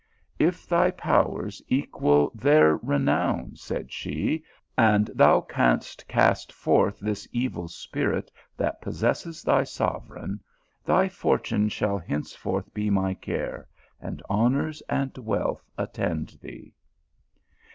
"If 0.49 0.65
thy 0.65 0.89
powers 0.89 1.61
equal 1.67 2.31
their 2.33 2.77
renown," 2.77 3.51
said 3.55 3.91
she," 3.93 4.43
and 4.75 5.11
thou 5.13 5.41
canst 5.41 6.07
cast 6.07 6.51
forth 6.51 6.99
this 6.99 7.27
evil 7.31 7.67
spirit 7.67 8.31
that 8.57 8.81
possesses 8.81 9.43
thy 9.43 9.63
sovereign, 9.63 10.39
thy 10.83 11.07
for 11.07 11.37
tune 11.37 11.69
shall 11.69 11.99
henceforth 11.99 12.73
be 12.73 12.89
my 12.89 13.13
care, 13.13 13.67
and 14.01 14.23
honours 14.27 14.81
and 14.89 15.15
wealth 15.19 15.69
attend 15.77 16.29
thee." 16.41 16.73